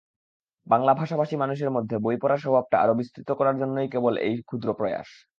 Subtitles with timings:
[0.67, 5.09] বাংলা ভাষাভাষী মানুষের মধ্যে বইপড়া স্বভাবটা আরো বিস্তৃত করার জন্যই কেবল এই ক্ষুদ্র প্রয়াস।